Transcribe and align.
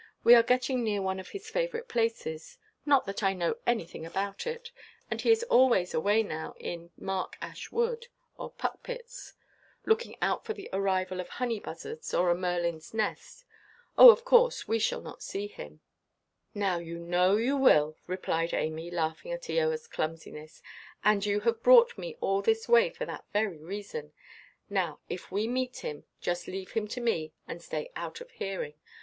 We 0.23 0.33
are 0.33 0.41
getting 0.41 0.83
near 0.83 0.99
one 0.99 1.19
of 1.19 1.27
his 1.29 1.47
favourite 1.51 1.87
places—not 1.87 3.05
that 3.05 3.21
I 3.21 3.33
know 3.33 3.57
anything 3.67 4.03
about 4.03 4.47
it; 4.47 4.71
and 5.11 5.21
he 5.21 5.29
is 5.29 5.43
always 5.43 5.93
away 5.93 6.23
now 6.23 6.55
in 6.57 6.89
Mark 6.97 7.37
Ash 7.39 7.71
Wood, 7.71 8.07
or 8.35 8.49
Puckpits, 8.51 9.33
looking 9.85 10.15
out 10.19 10.43
for 10.43 10.53
the 10.55 10.71
arrival 10.73 11.19
of 11.19 11.29
honey–buzzards, 11.29 12.15
or 12.15 12.25
for 12.25 12.31
a 12.31 12.35
merlinʼs 12.35 12.95
nest. 12.95 13.45
Oh, 13.95 14.09
of 14.09 14.25
course 14.25 14.67
we 14.67 14.79
shall 14.79 15.01
not 15.01 15.21
see 15.21 15.45
him." 15.45 15.81
"Now, 16.55 16.79
you 16.79 16.97
know 16.97 17.35
you 17.35 17.55
will," 17.55 17.95
replied 18.07 18.55
Amy, 18.55 18.89
laughing 18.89 19.31
at 19.31 19.43
Eoaʼs 19.43 19.87
clumsiness; 19.91 20.63
"and 21.03 21.23
you 21.27 21.41
have 21.41 21.61
brought 21.61 21.95
me 21.99 22.17
all 22.19 22.41
this 22.41 22.67
way 22.67 22.89
for 22.89 23.05
that 23.05 23.25
very 23.33 23.59
reason. 23.59 24.13
Now, 24.67 24.99
if 25.09 25.31
we 25.31 25.47
meet 25.47 25.81
him, 25.85 26.05
just 26.19 26.47
leave 26.47 26.71
him 26.71 26.87
to 26.87 27.01
me, 27.01 27.33
and 27.47 27.61
stay 27.61 27.91
out 27.95 28.19
of 28.19 28.31
hearing. 28.31 28.73